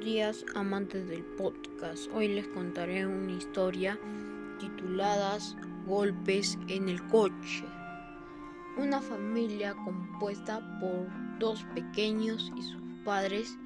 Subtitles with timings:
[0.00, 2.08] días amantes del podcast.
[2.14, 3.98] Hoy les contaré una historia
[4.58, 5.36] titulada
[5.86, 7.64] Golpes en el coche.
[8.78, 11.06] Una familia compuesta por
[11.38, 13.58] dos pequeños y sus padres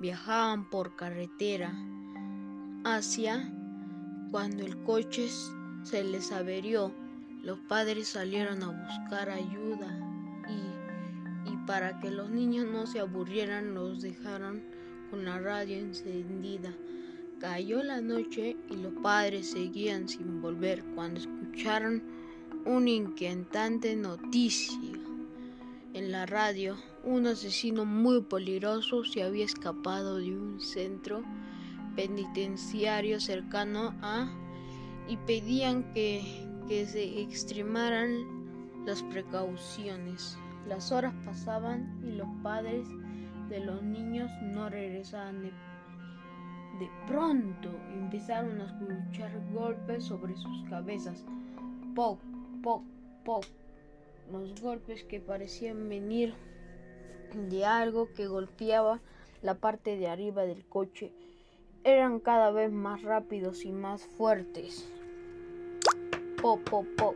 [0.00, 1.72] viajaban por carretera
[2.84, 3.48] hacia
[4.32, 5.28] cuando el coche
[5.84, 6.92] se les averió.
[7.42, 10.00] Los padres salieron a buscar ayuda
[11.44, 14.64] y para que los niños no se aburrieran los dejaron
[15.10, 16.74] con la radio encendida.
[17.40, 22.02] Cayó la noche y los padres seguían sin volver cuando escucharon
[22.64, 24.98] una inquietante noticia.
[25.92, 31.22] En la radio, un asesino muy peligroso se había escapado de un centro
[31.94, 34.28] penitenciario cercano a
[35.08, 36.22] y pedían que,
[36.68, 40.36] que se extremaran las precauciones.
[40.66, 42.88] Las horas pasaban y los padres
[43.48, 45.52] de los niños no regresaban de,
[47.06, 51.24] pronto empezaron a escuchar golpes sobre sus cabezas.
[51.94, 52.20] Poc,
[52.62, 52.82] poc,
[53.24, 53.44] poc.
[54.30, 56.34] Los golpes que parecían venir
[57.48, 59.00] de algo que golpeaba
[59.42, 61.12] la parte de arriba del coche
[61.84, 64.88] eran cada vez más rápidos y más fuertes.
[66.42, 67.14] Pop, pop, pop.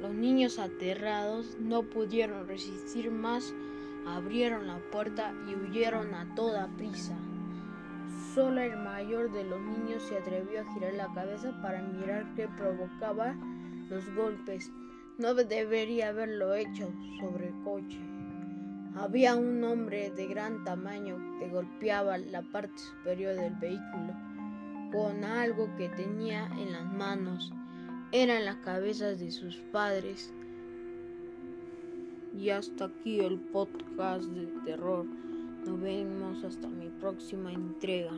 [0.00, 3.54] Los niños aterrados no pudieron resistir más
[4.06, 7.16] abrieron la puerta y huyeron a toda prisa.
[8.34, 12.48] Solo el mayor de los niños se atrevió a girar la cabeza para mirar qué
[12.48, 13.34] provocaba
[13.88, 14.70] los golpes.
[15.18, 17.98] No debería haberlo hecho sobre el coche.
[18.96, 24.14] Había un hombre de gran tamaño que golpeaba la parte superior del vehículo
[24.92, 27.52] con algo que tenía en las manos.
[28.12, 30.32] Eran las cabezas de sus padres
[32.36, 35.04] y hasta aquí el podcast de terror.
[35.66, 38.12] Nos vemos hasta mi próxima entrega.